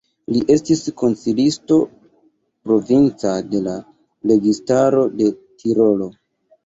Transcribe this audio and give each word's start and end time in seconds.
Li 0.35 0.39
estis 0.53 0.79
konsilisto 1.01 1.77
provinca 2.69 3.35
de 3.53 3.61
la 3.69 3.77
registaro 4.33 5.05
de 5.21 5.29
Tirolo. 5.45 6.09